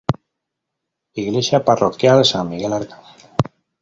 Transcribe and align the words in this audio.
Iglesia 1.23 1.63
parroquial 1.63 2.25
San 2.25 2.49
Miguel 2.49 2.73
Arcángel. 2.79 3.21